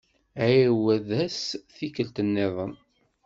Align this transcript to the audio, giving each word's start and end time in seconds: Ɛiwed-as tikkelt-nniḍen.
Ɛiwed-as 0.45 1.39
tikkelt-nniḍen. 1.75 2.73